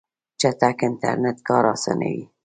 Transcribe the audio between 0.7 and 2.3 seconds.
انټرنیټ کار اسانوي.